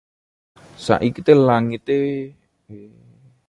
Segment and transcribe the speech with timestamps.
[0.83, 1.95] saikite langite